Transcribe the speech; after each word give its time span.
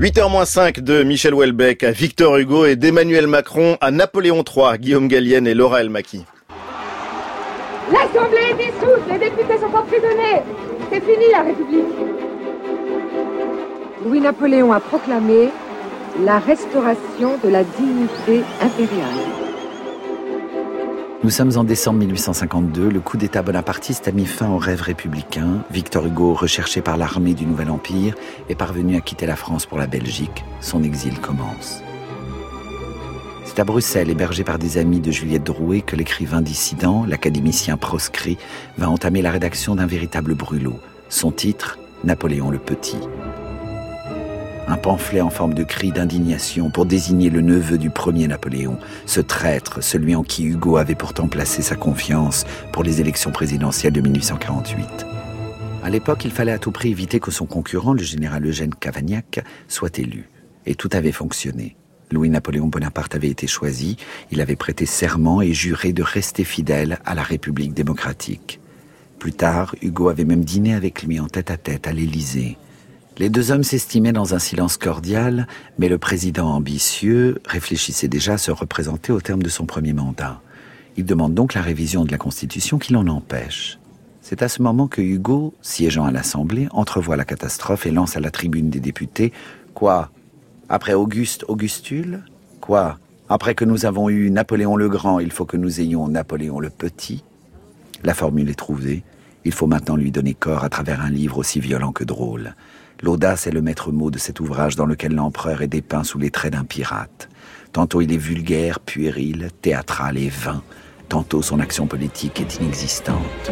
8h-5 0.00 0.78
de 0.78 1.02
Michel 1.02 1.34
Houellebecq 1.34 1.82
à 1.82 1.90
Victor 1.90 2.36
Hugo 2.36 2.64
et 2.66 2.76
d'Emmanuel 2.76 3.26
Macron 3.26 3.76
à 3.80 3.90
Napoléon 3.90 4.44
III, 4.44 4.78
Guillaume 4.78 5.08
Gallienne 5.08 5.48
et 5.48 5.54
Laura 5.54 5.80
Elmaki. 5.80 6.24
L'Assemblée 7.90 8.38
est 8.48 8.54
dissoute, 8.54 9.02
les 9.10 9.18
députés 9.18 9.58
sont 9.58 9.76
emprisonnés. 9.76 10.42
C'est 10.88 11.00
fini 11.00 11.24
la 11.32 11.42
République. 11.42 11.84
Louis-Napoléon 14.04 14.72
a 14.72 14.78
proclamé 14.78 15.48
la 16.20 16.38
restauration 16.38 17.36
de 17.42 17.48
la 17.48 17.64
dignité 17.64 18.44
impériale. 18.62 19.47
Nous 21.24 21.30
sommes 21.30 21.56
en 21.56 21.64
décembre 21.64 21.98
1852, 21.98 22.88
le 22.88 23.00
coup 23.00 23.16
d'État 23.16 23.42
bonapartiste 23.42 24.06
a 24.06 24.12
mis 24.12 24.24
fin 24.24 24.48
au 24.50 24.56
rêve 24.56 24.82
républicain. 24.82 25.64
Victor 25.68 26.06
Hugo, 26.06 26.32
recherché 26.32 26.80
par 26.80 26.96
l'armée 26.96 27.34
du 27.34 27.44
Nouvel 27.44 27.70
Empire, 27.70 28.14
est 28.48 28.54
parvenu 28.54 28.96
à 28.96 29.00
quitter 29.00 29.26
la 29.26 29.34
France 29.34 29.66
pour 29.66 29.78
la 29.78 29.88
Belgique. 29.88 30.44
Son 30.60 30.84
exil 30.84 31.18
commence. 31.18 31.82
C'est 33.44 33.58
à 33.58 33.64
Bruxelles, 33.64 34.10
hébergé 34.10 34.44
par 34.44 34.60
des 34.60 34.78
amis 34.78 35.00
de 35.00 35.10
Juliette 35.10 35.42
Drouet, 35.42 35.80
que 35.80 35.96
l'écrivain 35.96 36.40
dissident, 36.40 37.04
l'académicien 37.04 37.76
proscrit, 37.76 38.38
va 38.76 38.88
entamer 38.88 39.20
la 39.20 39.32
rédaction 39.32 39.74
d'un 39.74 39.86
véritable 39.86 40.36
brûlot. 40.36 40.78
Son 41.08 41.32
titre, 41.32 41.80
Napoléon 42.04 42.48
le 42.48 42.58
Petit 42.58 42.98
un 44.68 44.76
pamphlet 44.76 45.22
en 45.22 45.30
forme 45.30 45.54
de 45.54 45.64
cri 45.64 45.92
d'indignation 45.92 46.70
pour 46.70 46.84
désigner 46.84 47.30
le 47.30 47.40
neveu 47.40 47.78
du 47.78 47.88
premier 47.88 48.28
Napoléon, 48.28 48.78
ce 49.06 49.20
traître, 49.20 49.82
celui 49.82 50.14
en 50.14 50.22
qui 50.22 50.44
Hugo 50.44 50.76
avait 50.76 50.94
pourtant 50.94 51.26
placé 51.26 51.62
sa 51.62 51.74
confiance 51.74 52.44
pour 52.72 52.82
les 52.82 53.00
élections 53.00 53.30
présidentielles 53.30 53.94
de 53.94 54.02
1848. 54.02 55.06
À 55.82 55.90
l'époque, 55.90 56.24
il 56.24 56.32
fallait 56.32 56.52
à 56.52 56.58
tout 56.58 56.70
prix 56.70 56.90
éviter 56.90 57.18
que 57.18 57.30
son 57.30 57.46
concurrent, 57.46 57.94
le 57.94 58.02
général 58.02 58.46
Eugène 58.46 58.74
Cavagnac, 58.74 59.40
soit 59.68 59.98
élu. 59.98 60.28
Et 60.66 60.74
tout 60.74 60.90
avait 60.92 61.12
fonctionné. 61.12 61.76
Louis-Napoléon 62.10 62.66
Bonaparte 62.66 63.14
avait 63.14 63.28
été 63.28 63.46
choisi, 63.46 63.96
il 64.30 64.40
avait 64.42 64.56
prêté 64.56 64.84
serment 64.84 65.40
et 65.40 65.54
juré 65.54 65.92
de 65.94 66.02
rester 66.02 66.44
fidèle 66.44 66.98
à 67.06 67.14
la 67.14 67.22
République 67.22 67.72
démocratique. 67.72 68.60
Plus 69.18 69.32
tard, 69.32 69.74
Hugo 69.82 70.08
avait 70.08 70.24
même 70.24 70.44
dîné 70.44 70.74
avec 70.74 71.02
lui 71.02 71.20
en 71.20 71.26
tête 71.26 71.50
à 71.50 71.56
tête 71.56 71.86
à 71.86 71.92
l'Élysée. 71.92 72.58
Les 73.18 73.30
deux 73.30 73.50
hommes 73.50 73.64
s'estimaient 73.64 74.12
dans 74.12 74.34
un 74.34 74.38
silence 74.38 74.76
cordial, 74.76 75.48
mais 75.76 75.88
le 75.88 75.98
président 75.98 76.50
ambitieux 76.54 77.40
réfléchissait 77.44 78.06
déjà 78.06 78.34
à 78.34 78.38
se 78.38 78.52
représenter 78.52 79.10
au 79.10 79.20
terme 79.20 79.42
de 79.42 79.48
son 79.48 79.66
premier 79.66 79.92
mandat. 79.92 80.40
Il 80.96 81.04
demande 81.04 81.34
donc 81.34 81.54
la 81.54 81.62
révision 81.62 82.04
de 82.04 82.12
la 82.12 82.18
Constitution 82.18 82.78
qui 82.78 82.92
l'en 82.92 83.08
empêche. 83.08 83.80
C'est 84.22 84.42
à 84.42 84.48
ce 84.48 84.62
moment 84.62 84.86
que 84.86 85.00
Hugo, 85.00 85.52
siégeant 85.62 86.04
à 86.04 86.12
l'Assemblée, 86.12 86.68
entrevoit 86.70 87.16
la 87.16 87.24
catastrophe 87.24 87.86
et 87.86 87.90
lance 87.90 88.16
à 88.16 88.20
la 88.20 88.30
tribune 88.30 88.70
des 88.70 88.80
députés 88.80 89.32
Quoi? 89.74 90.10
Après 90.68 90.94
Auguste, 90.94 91.44
Augustule? 91.48 92.22
Quoi? 92.60 92.98
Après 93.28 93.56
que 93.56 93.64
nous 93.64 93.84
avons 93.84 94.08
eu 94.10 94.30
Napoléon 94.30 94.76
le 94.76 94.88
Grand, 94.88 95.18
il 95.18 95.32
faut 95.32 95.44
que 95.44 95.56
nous 95.56 95.80
ayons 95.80 96.06
Napoléon 96.08 96.60
le 96.60 96.70
Petit? 96.70 97.24
La 98.04 98.14
formule 98.14 98.48
est 98.48 98.54
trouvée. 98.54 99.02
Il 99.48 99.54
faut 99.54 99.66
maintenant 99.66 99.96
lui 99.96 100.10
donner 100.10 100.34
corps 100.34 100.62
à 100.62 100.68
travers 100.68 101.00
un 101.00 101.08
livre 101.08 101.38
aussi 101.38 101.58
violent 101.58 101.90
que 101.90 102.04
drôle. 102.04 102.54
L'audace 103.02 103.46
est 103.46 103.50
le 103.50 103.62
maître 103.62 103.92
mot 103.92 104.10
de 104.10 104.18
cet 104.18 104.40
ouvrage 104.40 104.76
dans 104.76 104.84
lequel 104.84 105.14
l'empereur 105.14 105.62
est 105.62 105.68
dépeint 105.68 106.04
sous 106.04 106.18
les 106.18 106.30
traits 106.30 106.52
d'un 106.52 106.64
pirate. 106.64 107.30
Tantôt 107.72 108.02
il 108.02 108.12
est 108.12 108.18
vulgaire, 108.18 108.78
puéril, 108.78 109.48
théâtral 109.62 110.18
et 110.18 110.28
vain. 110.28 110.62
Tantôt 111.08 111.40
son 111.40 111.60
action 111.60 111.86
politique 111.86 112.42
est 112.42 112.56
inexistante. 112.56 113.50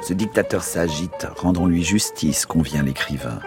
Ce 0.00 0.14
dictateur 0.14 0.62
s'agite, 0.62 1.28
rendons-lui 1.36 1.84
justice, 1.84 2.46
convient 2.46 2.82
l'écrivain. 2.82 3.40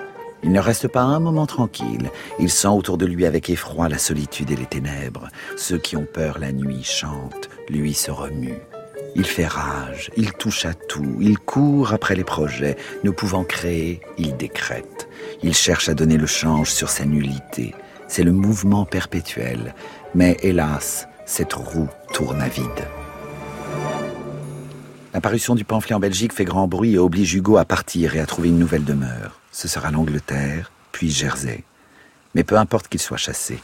Il 0.43 0.51
ne 0.51 0.59
reste 0.59 0.87
pas 0.87 1.01
un 1.01 1.19
moment 1.19 1.47
tranquille. 1.47 2.11
Il 2.39 2.51
sent 2.51 2.67
autour 2.67 2.99
de 2.99 3.07
lui 3.07 3.25
avec 3.25 3.49
effroi 3.49 3.89
la 3.89 3.97
solitude 3.97 4.51
et 4.51 4.55
les 4.55 4.67
ténèbres. 4.67 5.29
Ceux 5.57 5.79
qui 5.79 5.97
ont 5.97 6.05
peur 6.05 6.37
la 6.37 6.51
nuit 6.51 6.83
chantent, 6.83 7.49
lui 7.69 7.95
se 7.95 8.11
remue. 8.11 8.59
Il 9.15 9.25
fait 9.25 9.47
rage, 9.47 10.11
il 10.17 10.31
touche 10.33 10.65
à 10.65 10.73
tout, 10.73 11.17
il 11.19 11.39
court 11.39 11.93
après 11.93 12.15
les 12.15 12.23
projets, 12.23 12.77
ne 13.03 13.09
pouvant 13.09 13.43
créer, 13.43 14.01
il 14.17 14.37
décrète. 14.37 15.07
Il 15.41 15.53
cherche 15.53 15.89
à 15.89 15.93
donner 15.93 16.17
le 16.17 16.27
change 16.27 16.69
sur 16.69 16.89
sa 16.89 17.05
nullité. 17.05 17.73
C'est 18.07 18.23
le 18.23 18.31
mouvement 18.31 18.85
perpétuel. 18.85 19.73
Mais 20.15 20.37
hélas, 20.41 21.07
cette 21.25 21.53
roue 21.53 21.89
tourne 22.13 22.41
à 22.41 22.47
vide. 22.47 22.87
L'apparition 25.13 25.55
du 25.55 25.65
pamphlet 25.65 25.95
en 25.95 25.99
Belgique 25.99 26.33
fait 26.33 26.45
grand 26.45 26.67
bruit 26.67 26.93
et 26.93 26.99
oblige 26.99 27.33
Hugo 27.33 27.57
à 27.57 27.65
partir 27.65 28.15
et 28.15 28.19
à 28.19 28.25
trouver 28.25 28.49
une 28.49 28.59
nouvelle 28.59 28.85
demeure. 28.85 29.39
Ce 29.51 29.67
sera 29.67 29.91
l'Angleterre, 29.91 30.71
puis 30.91 31.09
Jersey. 31.09 31.63
Mais 32.35 32.43
peu 32.43 32.57
importe 32.57 32.87
qu'il 32.87 32.99
soit 32.99 33.17
chassé, 33.17 33.59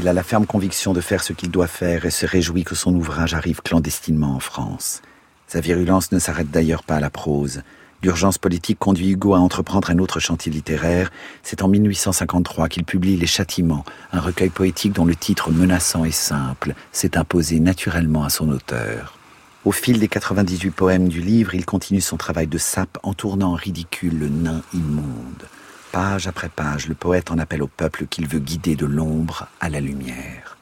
il 0.00 0.08
a 0.08 0.14
la 0.14 0.22
ferme 0.22 0.46
conviction 0.46 0.94
de 0.94 1.02
faire 1.02 1.22
ce 1.22 1.34
qu'il 1.34 1.50
doit 1.50 1.66
faire 1.66 2.06
et 2.06 2.10
se 2.10 2.24
réjouit 2.24 2.64
que 2.64 2.74
son 2.74 2.94
ouvrage 2.94 3.34
arrive 3.34 3.60
clandestinement 3.60 4.34
en 4.34 4.40
France. 4.40 5.02
Sa 5.46 5.60
virulence 5.60 6.10
ne 6.10 6.18
s'arrête 6.18 6.50
d'ailleurs 6.50 6.84
pas 6.84 6.96
à 6.96 7.00
la 7.00 7.10
prose. 7.10 7.62
L'urgence 8.02 8.38
politique 8.38 8.78
conduit 8.78 9.10
Hugo 9.10 9.34
à 9.34 9.40
entreprendre 9.40 9.90
un 9.90 9.98
autre 9.98 10.18
chantier 10.18 10.50
littéraire. 10.50 11.10
C'est 11.42 11.60
en 11.60 11.68
1853 11.68 12.70
qu'il 12.70 12.84
publie 12.84 13.18
Les 13.18 13.26
Châtiments, 13.26 13.84
un 14.12 14.20
recueil 14.20 14.48
poétique 14.48 14.94
dont 14.94 15.04
le 15.04 15.14
titre 15.14 15.50
menaçant 15.50 16.06
et 16.06 16.12
simple 16.12 16.74
s'est 16.92 17.18
imposé 17.18 17.60
naturellement 17.60 18.24
à 18.24 18.30
son 18.30 18.48
auteur. 18.48 19.18
Au 19.66 19.72
fil 19.72 20.00
des 20.00 20.08
98 20.08 20.70
poèmes 20.70 21.08
du 21.08 21.20
livre, 21.20 21.54
il 21.54 21.66
continue 21.66 22.00
son 22.00 22.16
travail 22.16 22.46
de 22.46 22.56
sape 22.56 22.96
en 23.02 23.12
tournant 23.12 23.52
en 23.52 23.54
ridicule 23.54 24.18
le 24.18 24.30
nain 24.30 24.62
immonde. 24.72 25.44
Page 25.92 26.28
après 26.28 26.48
page, 26.48 26.86
le 26.86 26.94
poète 26.94 27.32
en 27.32 27.38
appelle 27.38 27.64
au 27.64 27.66
peuple 27.66 28.06
qu'il 28.06 28.28
veut 28.28 28.38
guider 28.38 28.76
de 28.76 28.86
l'ombre 28.86 29.48
à 29.60 29.68
la 29.68 29.80
lumière. 29.80 30.56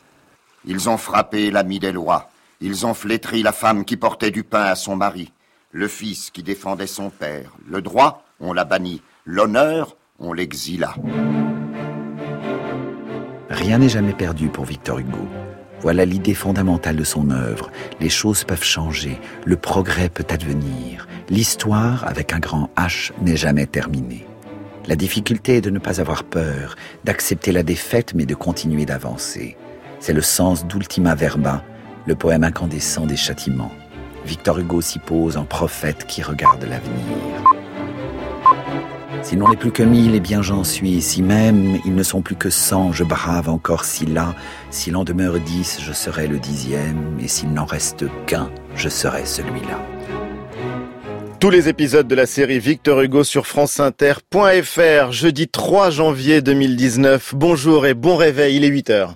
Ils 0.65 0.89
ont 0.89 0.97
frappé 0.97 1.51
l'ami 1.51 1.79
des 1.79 1.93
lois. 1.93 2.31
Ils 2.63 2.87
ont 2.87 2.95
flétri 2.95 3.43
la 3.43 3.53
femme 3.53 3.85
qui 3.85 3.99
portait 3.99 4.31
du 4.31 4.43
pain 4.43 4.65
à 4.65 4.75
son 4.75 4.97
mari. 4.97 5.31
Le 5.71 5.87
fils 5.87 6.31
qui 6.31 6.43
défendait 6.43 6.87
son 6.87 7.11
père. 7.11 7.53
Le 7.67 7.83
droit, 7.83 8.25
on 8.41 8.55
l'a 8.55 8.65
banni. 8.65 9.03
L'honneur, 9.27 9.97
on 10.19 10.33
l'exila. 10.33 10.95
Rien 13.51 13.79
n'est 13.79 13.89
jamais 13.91 14.15
perdu 14.15 14.49
pour 14.49 14.65
Victor 14.65 14.99
Hugo. 14.99 15.29
Voilà 15.83 16.07
l'idée 16.07 16.35
fondamentale 16.35 16.97
de 16.97 17.05
son 17.05 17.31
œuvre. 17.31 17.71
Les 18.01 18.09
choses 18.09 18.45
peuvent 18.45 18.65
changer, 18.65 19.21
le 19.45 19.57
progrès 19.57 20.09
peut 20.09 20.27
advenir. 20.31 21.07
L'histoire, 21.29 22.07
avec 22.09 22.33
un 22.33 22.39
grand 22.39 22.71
H, 22.77 23.13
n'est 23.21 23.37
jamais 23.37 23.67
terminée. 23.67 24.27
La 24.89 24.97
difficulté 24.97 25.57
est 25.57 25.61
de 25.61 25.69
ne 25.69 25.79
pas 25.79 26.01
avoir 26.01 26.25
peur, 26.25 26.75
d'accepter 27.05 27.53
la 27.53 27.63
défaite 27.63 28.15
mais 28.15 28.25
de 28.25 28.35
continuer 28.35 28.87
d'avancer. 28.87 29.59
C'est 30.01 30.15
le 30.15 30.23
sens 30.23 30.67
d'Ultima 30.67 31.15
Verba, 31.15 31.63
le 32.07 32.15
poème 32.15 32.43
incandescent 32.43 33.05
des 33.05 33.15
châtiments. 33.15 33.71
Victor 34.25 34.59
Hugo 34.59 34.81
s'y 34.81 34.99
pose 34.99 35.37
en 35.37 35.45
prophète 35.45 36.07
qui 36.07 36.23
regarde 36.23 36.65
l'avenir. 36.65 37.05
Si 39.23 39.37
l'on 39.37 39.51
n'est 39.51 39.59
plus 39.59 39.73
que 39.73 39.83
mille, 39.83 40.15
et 40.15 40.21
bien 40.21 40.41
j'en 40.41 40.65
suis. 40.65 41.03
Si 41.03 41.23
même 41.23 41.79
ils 41.85 41.95
ne 41.95 42.03
sont 42.03 42.23
plus 42.23 42.37
que 42.37 42.49
cent, 42.49 42.91
je 42.91 43.05
brave 43.05 43.51
encore 43.51 43.85
si 43.85 44.07
là. 44.07 44.35
S'il 44.71 44.97
en 44.97 45.05
demeure 45.05 45.39
dix, 45.39 45.81
je 45.83 45.93
serai 45.93 46.29
le 46.29 46.39
dixième. 46.39 47.19
Et 47.21 47.29
s'il 47.29 47.53
n'en 47.53 47.67
reste 47.67 48.07
qu'un, 48.25 48.51
je 48.75 48.89
serai 48.89 49.27
celui-là. 49.27 49.98
Tous 51.41 51.51
les 51.51 51.69
épisodes 51.69 52.09
de 52.09 52.17
la 52.17 52.27
série 52.27 52.59
Victor 52.59 53.01
Hugo 53.01 53.23
sur 53.23 53.47
franceinter.fr, 53.47 55.13
jeudi 55.13 55.47
3 55.47 55.91
janvier 55.91 56.43
2019. 56.43 57.33
Bonjour 57.37 57.87
et 57.87 57.95
bon 57.95 58.17
réveil, 58.17 58.57
il 58.57 58.65
est 58.65 58.69
8 58.69 58.91
heures. 58.91 59.15